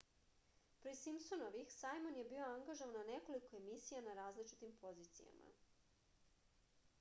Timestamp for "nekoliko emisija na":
3.11-4.17